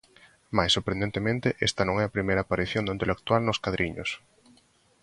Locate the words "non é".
1.87-2.03